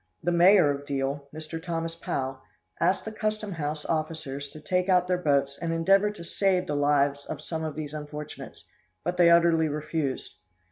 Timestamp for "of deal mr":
0.71-1.61